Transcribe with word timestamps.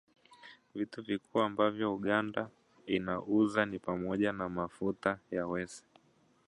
Vitu 0.75 1.03
vikuu 1.03 1.39
ambavyo 1.41 1.95
Uganda 1.95 2.49
inauza 2.85 3.65
ni 3.65 3.79
pamoja 3.79 4.31
na 4.31 4.49
mafuta 4.49 5.19
ya 5.31 5.41
mawese 5.47 5.83